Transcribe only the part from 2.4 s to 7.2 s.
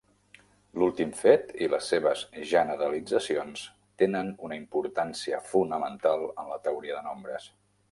generalitzacions tenen una importància fonamental en la teoria de